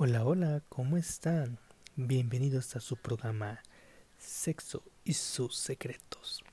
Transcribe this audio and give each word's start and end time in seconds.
Hola, 0.00 0.24
hola, 0.24 0.62
¿cómo 0.68 0.96
están? 0.96 1.58
Bienvenidos 1.96 2.76
a 2.76 2.80
su 2.80 2.94
programa 2.94 3.60
Sexo 4.16 4.84
y 5.02 5.14
sus 5.14 5.56
secretos. 5.56 6.44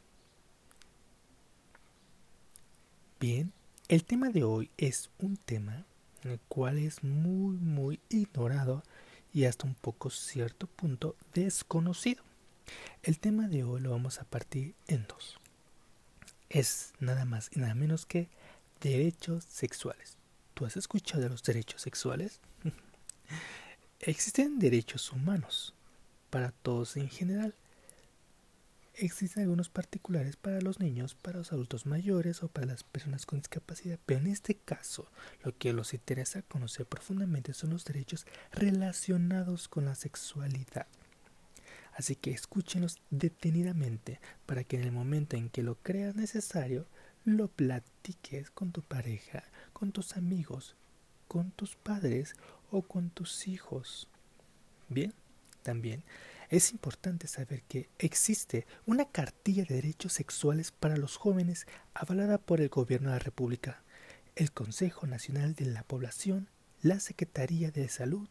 Bien, 3.20 3.54
el 3.88 4.04
tema 4.04 4.30
de 4.30 4.44
hoy 4.44 4.71
es 4.77 5.12
un 5.20 5.38
tema 5.38 5.86
en 6.23 6.31
el 6.31 6.39
cual 6.48 6.80
es 6.80 7.04
muy, 7.04 7.58
muy 7.58 8.00
ignorado 8.09 8.81
y 9.31 9.46
hasta 9.46 9.68
un 9.68 9.75
poco 9.75 10.09
cierto 10.09 10.66
punto 10.66 11.16
desconocido. 11.36 12.23
El 13.04 13.20
tema 13.20 13.48
de 13.48 13.64
hoy 13.64 13.80
lo 13.80 13.91
vamos 13.91 14.20
a 14.20 14.23
partir 14.23 14.73
en 14.88 15.05
dos. 15.05 15.38
Es 16.50 16.93
nada 17.00 17.25
más 17.25 17.52
y 17.55 17.59
nada 17.59 17.76
menos 17.76 18.07
que 18.07 18.27
derechos 18.82 19.43
sexuales. 19.43 20.18
¿Tú 20.55 20.66
has 20.66 20.77
escuchado 20.77 21.21
de 21.21 21.30
los 21.30 21.43
derechos 21.43 21.84
sexuales? 21.84 22.40
Existen 24.08 24.59
derechos 24.59 25.12
humanos 25.12 25.73
para 26.30 26.52
todos 26.52 26.96
en 26.96 27.09
general. 27.09 27.55
Existen 28.94 29.41
algunos 29.41 29.68
particulares 29.70 30.36
para 30.36 30.62
los 30.62 30.80
niños, 30.80 31.16
para 31.16 31.40
los 31.40 31.52
adultos 31.52 31.88
mayores 31.88 32.44
o 32.44 32.48
para 32.48 32.68
las 32.68 32.84
personas 32.84 33.26
con 33.26 33.40
discapacidad, 33.40 33.99
pero 34.05 34.20
en 34.20 34.27
este 34.27 34.54
caso 34.54 35.10
lo 35.44 35.58
que 35.58 35.73
los 35.73 35.96
interesa 35.96 36.44
conocer 36.44 36.86
profundamente 36.86 37.55
son 37.55 37.72
los 37.72 37.84
derechos 37.84 38.27
relacionados 38.52 39.68
con 39.68 39.86
la 39.86 39.96
sexualidad. 39.96 40.85
Así 41.96 42.16
que 42.16 42.30
escúchenlos 42.30 43.02
detenidamente 43.10 44.20
para 44.46 44.63
que 44.63 44.76
en 44.76 44.84
el 44.84 44.91
momento 44.91 45.35
en 45.35 45.49
que 45.49 45.63
lo 45.63 45.80
creas 45.82 46.16
necesario, 46.16 46.85
lo 47.24 47.48
platiques 47.48 48.52
con 48.52 48.72
tu 48.72 48.84
pareja, 48.84 49.46
con 49.74 49.91
tus 49.91 50.16
amigos, 50.16 50.76
con 51.27 51.51
tus 51.51 51.76
padres 51.76 52.35
o 52.71 52.81
con 52.81 53.09
tus 53.09 53.48
hijos. 53.48 54.09
Bien, 54.90 55.13
también 55.63 56.04
es 56.49 56.71
importante 56.71 57.27
saber 57.27 57.63
que 57.63 57.90
existe 57.98 58.65
una 58.85 59.05
cartilla 59.05 59.65
de 59.65 59.76
derechos 59.76 60.13
sexuales 60.13 60.71
para 60.71 60.98
los 60.98 61.17
jóvenes 61.17 61.67
avalada 61.93 62.37
por 62.37 62.62
el 62.62 62.70
Gobierno 62.70 63.09
de 63.09 63.15
la 63.15 63.23
República, 63.23 63.82
el 64.35 64.51
Consejo 64.51 65.07
Nacional 65.07 65.56
de 65.56 65.66
la 65.66 65.84
Población, 65.84 66.50
la 66.81 67.00
Secretaría 67.00 67.72
de 67.72 67.89
Salud, 67.89 68.28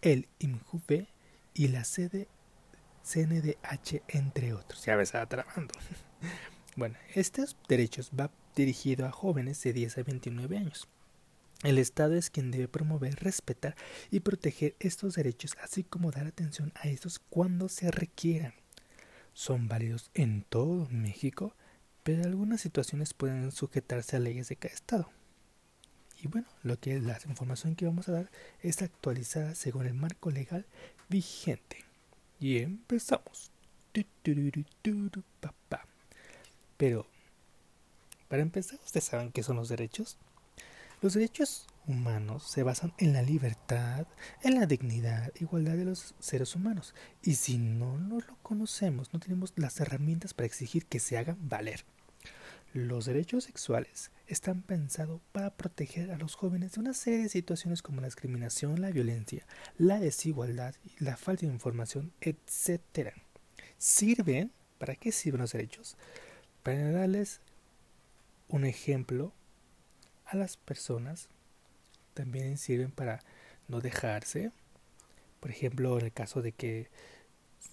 el 0.00 0.28
IMJUVE 0.40 1.08
y 1.54 1.68
la 1.68 1.84
sede 1.84 2.26
CNDH, 3.04 4.02
entre 4.08 4.54
otros. 4.54 4.84
Ya 4.84 4.96
me 4.96 5.02
estaba 5.02 5.26
trabajando. 5.26 5.74
Bueno, 6.74 6.96
estos 7.14 7.58
derechos 7.68 8.10
va 8.18 8.30
dirigido 8.56 9.04
a 9.04 9.12
jóvenes 9.12 9.62
de 9.62 9.74
10 9.74 9.98
a 9.98 10.02
29 10.04 10.56
años. 10.56 10.88
El 11.62 11.78
Estado 11.78 12.14
es 12.14 12.28
quien 12.28 12.50
debe 12.50 12.66
promover, 12.66 13.14
respetar 13.22 13.76
y 14.10 14.20
proteger 14.20 14.74
estos 14.80 15.14
derechos, 15.14 15.56
así 15.62 15.84
como 15.84 16.10
dar 16.10 16.26
atención 16.26 16.72
a 16.74 16.88
estos 16.88 17.20
cuando 17.20 17.68
se 17.68 17.90
requieran. 17.92 18.54
Son 19.32 19.68
válidos 19.68 20.10
en 20.14 20.42
todo 20.42 20.88
México, 20.90 21.54
pero 22.02 22.24
algunas 22.24 22.60
situaciones 22.60 23.14
pueden 23.14 23.52
sujetarse 23.52 24.16
a 24.16 24.20
leyes 24.20 24.48
de 24.48 24.56
cada 24.56 24.74
estado. 24.74 25.08
Y 26.20 26.28
bueno, 26.28 26.48
lo 26.62 26.78
que 26.78 27.00
la 27.00 27.18
información 27.28 27.76
que 27.76 27.86
vamos 27.86 28.08
a 28.08 28.12
dar 28.12 28.30
es 28.60 28.82
actualizada 28.82 29.54
según 29.54 29.86
el 29.86 29.94
marco 29.94 30.30
legal 30.30 30.66
vigente. 31.08 31.84
Y 32.40 32.58
empezamos. 32.58 33.52
Pero, 36.76 37.06
para 38.28 38.42
empezar, 38.42 38.80
¿ustedes 38.84 39.04
saben 39.04 39.30
qué 39.30 39.44
son 39.44 39.56
los 39.56 39.68
derechos? 39.68 40.16
Los 41.02 41.14
derechos 41.14 41.66
humanos 41.88 42.44
se 42.48 42.62
basan 42.62 42.94
en 42.96 43.12
la 43.12 43.22
libertad, 43.22 44.06
en 44.40 44.54
la 44.54 44.66
dignidad, 44.66 45.32
igualdad 45.40 45.76
de 45.76 45.84
los 45.84 46.14
seres 46.20 46.54
humanos. 46.54 46.94
Y 47.24 47.34
si 47.34 47.58
no, 47.58 47.98
no 47.98 48.20
lo 48.20 48.38
conocemos, 48.44 49.12
no 49.12 49.18
tenemos 49.18 49.52
las 49.56 49.80
herramientas 49.80 50.32
para 50.32 50.46
exigir 50.46 50.86
que 50.86 51.00
se 51.00 51.18
hagan 51.18 51.48
valer. 51.48 51.84
Los 52.72 53.06
derechos 53.06 53.42
sexuales 53.42 54.12
están 54.28 54.62
pensados 54.62 55.20
para 55.32 55.50
proteger 55.50 56.12
a 56.12 56.18
los 56.18 56.36
jóvenes 56.36 56.74
de 56.74 56.80
una 56.80 56.94
serie 56.94 57.24
de 57.24 57.28
situaciones 57.30 57.82
como 57.82 58.00
la 58.00 58.06
discriminación, 58.06 58.80
la 58.80 58.92
violencia, 58.92 59.44
la 59.78 59.98
desigualdad, 59.98 60.76
la 61.00 61.16
falta 61.16 61.46
de 61.46 61.52
información, 61.52 62.12
etc. 62.20 63.12
¿Sirven? 63.76 64.52
¿Para 64.78 64.94
qué 64.94 65.10
sirven 65.10 65.40
los 65.40 65.52
derechos? 65.52 65.96
Para 66.62 66.92
darles 66.92 67.40
un 68.46 68.64
ejemplo 68.64 69.32
a 70.32 70.36
las 70.36 70.56
personas 70.56 71.28
también 72.14 72.58
sirven 72.58 72.90
para 72.90 73.20
no 73.68 73.80
dejarse. 73.80 74.50
Por 75.40 75.50
ejemplo, 75.50 75.98
en 75.98 76.06
el 76.06 76.12
caso 76.12 76.42
de 76.42 76.52
que 76.52 76.88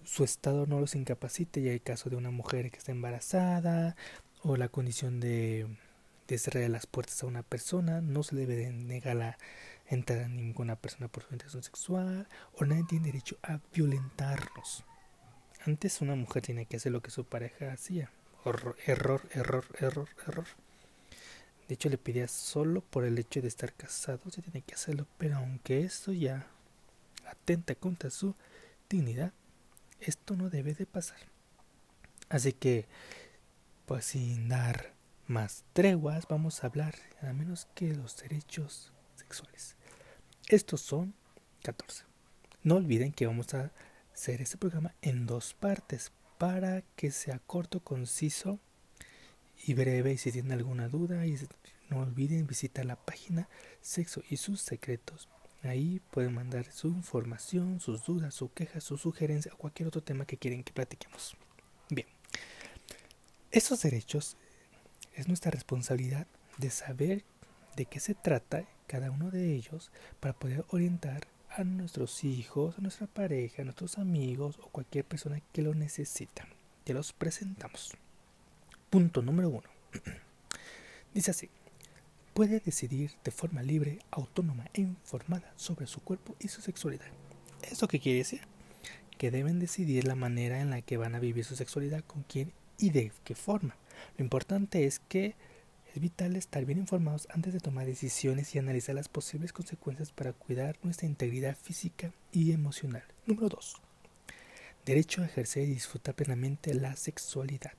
su 0.04 0.24
estado 0.24 0.66
no 0.66 0.80
los 0.80 0.96
incapacite, 0.96 1.60
y 1.60 1.70
hay 1.70 1.80
caso 1.80 2.10
de 2.10 2.16
una 2.16 2.32
mujer 2.32 2.72
que 2.72 2.78
está 2.78 2.92
embarazada, 2.92 3.96
o 4.42 4.56
la 4.58 4.70
condición 4.70 5.20
de, 5.20 5.68
de 6.28 6.38
cerrar 6.38 6.70
las 6.70 6.88
puertas 6.88 7.24
a 7.24 7.28
una 7.28 7.44
persona, 7.44 8.02
no 8.02 8.24
se 8.24 8.36
debe 8.36 8.72
negar 8.72 9.16
la 9.16 9.38
entrada 9.88 10.26
a 10.26 10.30
ninguna 10.30 10.76
persona 10.76 11.08
por 11.08 11.24
su 11.24 11.30
orientación 11.30 11.64
sexual, 11.64 12.28
o 12.54 12.66
nadie 12.66 12.86
tiene 12.88 13.08
derecho 13.08 13.38
a 13.44 13.60
violentarnos. 13.74 14.84
Antes 15.66 16.02
una 16.02 16.16
mujer 16.16 16.42
tiene 16.42 16.66
que 16.66 16.78
hacer 16.78 16.92
lo 16.92 17.02
que 17.02 17.12
su 17.12 17.26
pareja 17.26 17.72
hacía. 17.72 18.12
error, 18.86 19.22
error, 19.34 19.66
error, 19.80 20.08
error. 20.26 20.48
De 21.70 21.76
hecho, 21.76 21.88
le 21.88 22.00
pedía 22.00 22.28
solo 22.28 22.82
por 22.82 23.06
el 23.06 23.20
hecho 23.20 23.44
de 23.44 23.48
estar 23.48 23.72
casado, 23.74 24.32
se 24.32 24.42
tiene 24.42 24.64
que 24.64 24.74
hacerlo, 24.74 25.06
pero 25.20 25.38
aunque 25.38 25.84
esto 25.84 26.12
ya 26.12 26.48
atenta 27.28 27.76
contra 27.76 28.10
su 28.10 28.34
dignidad, 28.90 29.34
esto 30.00 30.36
no 30.36 30.50
debe 30.50 30.74
de 30.74 30.88
pasar. 30.88 31.20
Así 32.28 32.54
que, 32.54 32.88
pues 33.86 34.06
sin 34.06 34.50
dar 34.50 34.96
más 35.28 35.64
treguas, 35.74 36.28
vamos 36.28 36.64
a 36.64 36.68
hablar 36.68 36.96
nada 37.22 37.36
menos 37.36 37.68
que 37.76 37.94
los 37.94 38.18
derechos 38.18 38.92
sexuales. 39.16 39.76
Estos 40.48 40.82
son 40.82 41.14
14. 41.62 42.04
No 42.64 42.78
olviden 42.78 43.12
que 43.12 43.28
vamos 43.28 43.54
a 43.54 43.72
hacer 44.12 44.42
este 44.42 44.58
programa 44.58 44.96
en 45.04 45.28
dos 45.28 45.54
partes 45.54 46.12
para 46.40 46.82
que 46.96 47.12
sea 47.12 47.38
corto, 47.38 47.80
conciso 47.84 48.60
y 49.66 49.74
breve. 49.74 50.14
Y 50.14 50.18
si 50.18 50.32
tienen 50.32 50.54
alguna 50.54 50.90
duda, 50.90 51.26
y 51.26 51.38
no 51.90 52.00
olviden 52.00 52.48
visitar 52.48 52.86
la 52.86 52.96
página 52.96 53.50
Sexo 53.82 54.22
y 54.30 54.38
sus 54.38 54.62
secretos. 54.62 55.28
Ahí 55.64 56.02
pueden 56.12 56.34
mandar 56.34 56.72
su 56.72 56.88
información, 56.88 57.80
sus 57.80 58.06
dudas, 58.06 58.34
su 58.34 58.54
quejas, 58.54 58.84
su 58.84 58.98
sugerencia 58.98 59.54
o 59.54 59.58
cualquier 59.58 59.88
otro 59.88 60.02
tema 60.02 60.26
que 60.26 60.38
quieren 60.38 60.64
que 60.64 60.72
platiquemos. 60.72 61.36
Bien, 61.90 62.08
esos 63.52 63.82
derechos 63.82 64.38
es 65.16 65.28
nuestra 65.28 65.52
responsabilidad 65.52 66.28
de 66.58 66.70
saber 66.70 67.24
de 67.76 67.86
qué 67.86 68.00
se 68.00 68.14
trata 68.14 68.66
cada 68.88 69.12
uno 69.12 69.32
de 69.32 69.54
ellos 69.54 69.92
para 70.20 70.34
poder 70.34 70.66
orientar 70.70 71.28
a 71.50 71.64
nuestros 71.64 72.24
hijos, 72.24 72.78
a 72.78 72.82
nuestra 72.82 73.08
pareja, 73.08 73.62
a 73.62 73.66
nuestros 73.66 73.98
amigos 73.98 74.60
o 74.62 74.70
cualquier 74.70 75.04
persona 75.04 75.42
que 75.52 75.62
lo 75.62 75.74
necesita. 75.74 76.48
Te 76.84 76.94
los 76.94 77.12
presentamos. 77.12 77.98
Punto 78.90 79.22
número 79.22 79.50
uno. 79.50 79.70
Dice 81.14 81.30
así, 81.30 81.50
puede 82.34 82.60
decidir 82.60 83.12
de 83.24 83.30
forma 83.30 83.62
libre, 83.62 84.00
autónoma 84.10 84.66
e 84.74 84.82
informada 84.82 85.54
sobre 85.58 85.86
su 85.86 86.02
cuerpo 86.02 86.36
y 86.40 86.48
su 86.48 86.62
sexualidad. 86.62 87.06
¿Eso 87.62 87.88
qué 87.88 88.00
quiere 88.00 88.18
decir? 88.18 88.42
Que 89.20 89.30
deben 89.30 89.60
decidir 89.60 90.08
la 90.08 90.16
manera 90.16 90.60
en 90.60 90.72
la 90.72 90.82
que 90.82 90.98
van 90.98 91.14
a 91.14 91.20
vivir 91.20 91.46
su 91.46 91.56
sexualidad, 91.56 92.04
con 92.04 92.24
quién 92.24 92.52
y 92.80 92.90
de 92.90 93.12
qué 93.24 93.36
forma. 93.36 93.76
Lo 94.18 94.24
importante 94.24 94.86
es 94.86 94.98
que 94.98 95.36
es 95.94 96.02
vital 96.02 96.36
estar 96.36 96.66
bien 96.66 96.80
informados 96.80 97.28
antes 97.30 97.54
de 97.54 97.60
tomar 97.60 97.86
decisiones 97.86 98.56
y 98.56 98.60
analizar 98.60 98.96
las 98.96 99.08
posibles 99.08 99.54
consecuencias 99.54 100.12
para 100.12 100.34
cuidar 100.34 100.80
nuestra 100.82 101.08
integridad 101.08 101.56
física 101.56 102.12
y 102.32 102.54
emocional. 102.54 103.04
Número 103.28 103.50
2. 103.50 103.82
Derecho 104.84 105.22
a 105.22 105.26
ejercer 105.26 105.68
y 105.68 105.74
disfrutar 105.74 106.16
plenamente 106.16 106.74
la 106.74 106.96
sexualidad 106.96 107.74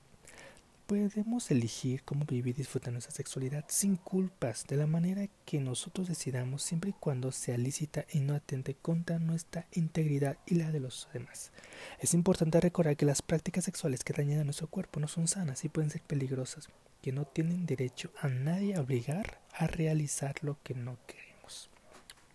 podemos 0.91 1.49
elegir 1.51 2.03
cómo 2.03 2.25
vivir 2.25 2.53
y 2.53 2.57
disfrutar 2.57 2.91
nuestra 2.91 3.15
sexualidad 3.15 3.63
sin 3.69 3.95
culpas, 3.95 4.67
de 4.67 4.75
la 4.75 4.87
manera 4.87 5.25
que 5.45 5.61
nosotros 5.61 6.09
decidamos, 6.09 6.63
siempre 6.63 6.89
y 6.89 6.93
cuando 6.99 7.31
sea 7.31 7.57
lícita 7.57 8.03
y 8.11 8.19
no 8.19 8.35
atente 8.35 8.75
contra 8.75 9.17
nuestra 9.17 9.67
integridad 9.71 10.37
y 10.45 10.55
la 10.55 10.69
de 10.69 10.81
los 10.81 11.07
demás. 11.13 11.53
Es 11.99 12.13
importante 12.13 12.59
recordar 12.59 12.97
que 12.97 13.05
las 13.05 13.21
prácticas 13.21 13.63
sexuales 13.63 14.03
que 14.03 14.11
dañan 14.11 14.41
a 14.41 14.43
nuestro 14.43 14.67
cuerpo 14.67 14.99
no 14.99 15.07
son 15.07 15.29
sanas 15.29 15.63
y 15.63 15.69
pueden 15.69 15.91
ser 15.91 16.01
peligrosas, 16.01 16.67
que 17.01 17.13
no 17.13 17.23
tienen 17.23 17.65
derecho 17.65 18.11
a 18.19 18.27
nadie 18.27 18.75
a 18.75 18.81
obligar 18.81 19.39
a 19.53 19.67
realizar 19.67 20.43
lo 20.43 20.61
que 20.61 20.73
no 20.73 20.97
queremos. 21.07 21.69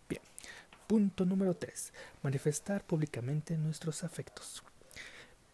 Bien, 0.08 0.22
punto 0.86 1.26
número 1.26 1.52
3. 1.52 1.92
Manifestar 2.22 2.82
públicamente 2.84 3.58
nuestros 3.58 4.02
afectos 4.02 4.62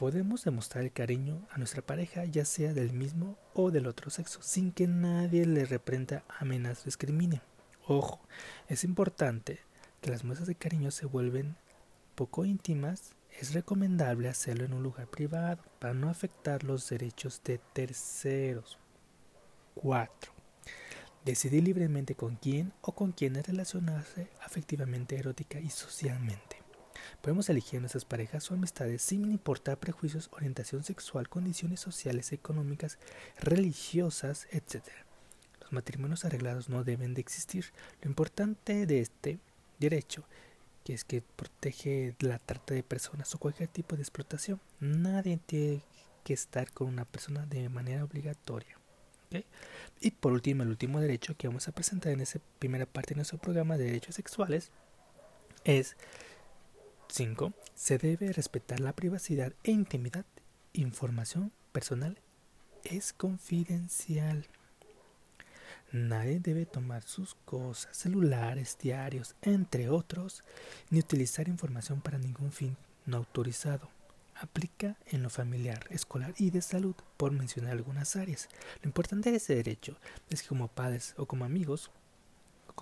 podemos 0.03 0.43
demostrar 0.43 0.83
el 0.83 0.91
cariño 0.91 1.47
a 1.53 1.59
nuestra 1.59 1.81
pareja, 1.81 2.25
ya 2.25 2.45
sea 2.45 2.73
del 2.73 2.93
mismo 2.93 3.39
o 3.55 3.71
del 3.71 3.87
otro 3.87 4.11
sexo, 4.11 4.43
sin 4.43 4.73
que 4.73 4.89
nadie 4.89 5.47
le 5.47 5.65
reprenda, 5.65 6.25
amenaza 6.41 6.83
o 6.83 6.85
discrimine. 6.87 7.41
Ojo, 7.87 8.21
es 8.67 8.83
importante 8.83 9.61
que 10.01 10.11
las 10.11 10.25
muestras 10.25 10.49
de 10.49 10.57
cariño 10.57 10.91
se 10.91 11.07
vuelven 11.07 11.55
poco 12.17 12.45
íntimas, 12.45 13.13
es 13.39 13.55
recomendable 13.55 14.29
hacerlo 14.29 14.65
en 14.65 14.73
un 14.73 14.83
lugar 14.83 15.07
privado 15.07 15.63
para 15.79 15.95
no 15.95 16.11
afectar 16.11 16.65
los 16.65 16.89
derechos 16.89 17.41
de 17.45 17.61
terceros. 17.73 18.79
4. 19.77 20.33
Decidir 21.25 21.63
libremente 21.63 22.17
con 22.17 22.35
quién 22.35 22.73
o 22.81 22.91
con 22.91 23.13
quiénes 23.13 23.47
relacionarse 23.47 24.27
afectivamente, 24.41 25.17
erótica 25.17 25.61
y 25.61 25.71
socialmente. 25.71 26.62
Podemos 27.21 27.49
elegir 27.49 27.81
nuestras 27.81 28.05
parejas 28.05 28.51
o 28.51 28.55
amistades 28.55 29.03
sin 29.03 29.25
importar 29.31 29.79
prejuicios, 29.79 30.29
orientación 30.33 30.85
sexual, 30.85 31.29
condiciones 31.29 31.81
sociales, 31.81 32.33
económicas, 32.33 32.99
religiosas, 33.41 34.47
etc. 34.51 34.83
Los 35.61 35.73
matrimonios 35.73 36.25
arreglados 36.25 36.69
no 36.69 36.85
deben 36.85 37.15
de 37.15 37.21
existir. 37.21 37.67
Lo 38.03 38.09
importante 38.09 38.87
de 38.87 39.01
este 39.01 39.39
derecho 39.79 40.25
que 40.85 40.95
es 40.95 41.05
que 41.05 41.23
protege 41.23 42.15
la 42.21 42.39
trata 42.39 42.75
de 42.75 42.83
personas 42.83 43.35
o 43.35 43.39
cualquier 43.39 43.69
tipo 43.69 43.97
de 43.97 44.03
explotación. 44.03 44.61
Nadie 44.81 45.39
tiene 45.47 45.83
que 46.25 46.35
estar 46.35 46.71
con 46.73 46.89
una 46.89 47.05
persona 47.05 47.47
de 47.47 47.69
manera 47.69 48.05
obligatoria. 48.05 48.79
Y 50.01 50.11
por 50.11 50.33
último, 50.33 50.63
el 50.63 50.69
último 50.69 51.01
derecho 51.01 51.35
que 51.37 51.49
vamos 51.49 51.67
a 51.67 51.73
presentar 51.73 52.13
en 52.13 52.21
esa 52.21 52.39
primera 52.59 52.85
parte 52.85 53.11
de 53.11 53.17
nuestro 53.17 53.39
programa 53.39 53.79
de 53.79 53.85
derechos 53.85 54.17
sexuales 54.17 54.71
es 55.65 55.97
5. 57.13 57.53
Se 57.75 57.99
debe 57.99 58.33
respetar 58.33 58.81
la 58.81 58.95
privacidad 58.95 59.53
e 59.65 59.71
intimidad. 59.71 60.25
Información 60.73 61.53
personal 61.71 62.19
es 62.85 63.13
confidencial. 63.13 64.47
Nadie 65.93 66.41
debe 66.41 66.65
tomar 66.65 67.03
sus 67.03 67.35
cosas, 67.45 67.95
celulares, 67.95 68.79
diarios, 68.81 69.35
entre 69.43 69.91
otros, 69.91 70.43
ni 70.89 71.01
utilizar 71.01 71.49
información 71.49 72.01
para 72.01 72.17
ningún 72.17 72.51
fin 72.51 72.79
no 73.05 73.19
autorizado. 73.19 73.91
Aplica 74.35 74.97
en 75.09 75.23
lo 75.23 75.29
familiar, 75.29 75.85
escolar 75.91 76.33
y 76.39 76.49
de 76.49 76.63
salud, 76.63 76.95
por 77.19 77.31
mencionar 77.33 77.73
algunas 77.73 78.17
áreas. 78.17 78.49
Lo 78.81 78.89
importante 78.89 79.31
de 79.31 79.37
ese 79.37 79.55
derecho 79.55 79.99
es 80.31 80.41
que 80.41 80.49
como 80.49 80.69
padres 80.69 81.13
o 81.19 81.27
como 81.27 81.45
amigos 81.45 81.91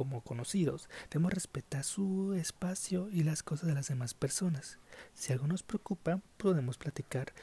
como 0.00 0.22
conocidos, 0.22 0.88
debemos 1.10 1.34
respetar 1.34 1.84
su 1.84 2.32
espacio 2.32 3.10
y 3.10 3.22
las 3.22 3.42
cosas 3.42 3.66
de 3.68 3.74
las 3.74 3.88
demás 3.88 4.14
personas. 4.14 4.78
Si 5.12 5.30
algo 5.30 5.46
nos 5.46 5.62
preocupa, 5.62 6.22
podemos 6.38 6.78
platicar 6.78 7.34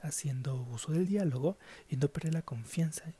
haciendo 0.00 0.54
uso 0.70 0.92
del 0.92 1.08
diálogo 1.08 1.58
y 1.88 1.96
no 1.96 2.06
perder 2.06 2.34
la 2.34 2.42
confianza 2.42 3.12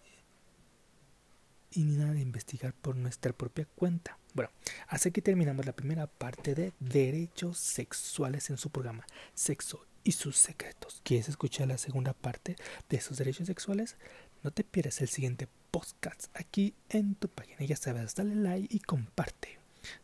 y 1.73 1.83
ni 1.83 1.97
nada 1.97 2.13
de 2.13 2.21
investigar 2.21 2.75
por 2.75 2.95
nuestra 2.95 3.33
propia 3.33 3.67
cuenta. 3.75 4.19
Bueno, 4.35 4.53
así 4.87 5.11
que 5.11 5.21
terminamos 5.21 5.67
la 5.67 5.75
primera 5.75 6.07
parte 6.07 6.55
de 6.55 6.73
derechos 6.79 7.59
sexuales 7.59 8.51
en 8.51 8.57
su 8.57 8.71
programa 8.71 9.05
Sexo 9.35 9.85
y 10.05 10.13
sus 10.13 10.37
secretos. 10.37 11.01
¿Quieres 11.03 11.29
escuchar 11.29 11.67
la 11.67 11.79
segunda 11.79 12.13
parte 12.13 12.55
de 12.89 12.97
esos 12.99 13.19
derechos 13.19 13.49
sexuales? 13.49 13.97
No 14.45 14.51
te 14.51 14.63
pierdas 14.63 15.01
el 15.01 15.09
siguiente 15.09 15.49
podcast 15.71 16.27
aquí 16.35 16.75
en 16.91 17.15
tu 17.15 17.29
página. 17.29 17.65
Ya 17.65 17.77
sabes, 17.77 18.15
dale 18.15 18.35
like 18.35 18.77
y 18.77 18.79
comparte. 18.81 19.59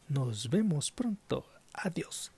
Nos 0.09 0.49
vemos 0.49 0.91
pronto. 0.91 1.45
Adiós. 1.75 2.33